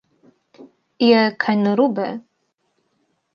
Je 1.07 1.19
kaj 1.43 1.55
narobe? 1.67 2.09